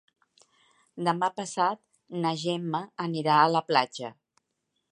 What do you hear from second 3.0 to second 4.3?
anirà a la platja.